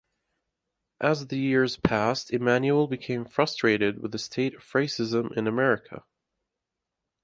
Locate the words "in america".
5.37-6.05